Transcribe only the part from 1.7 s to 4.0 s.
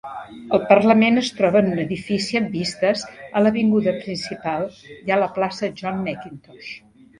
un edifici amb vistes a l'avinguda